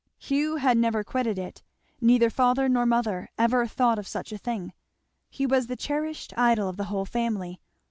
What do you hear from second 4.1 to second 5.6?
a thing. He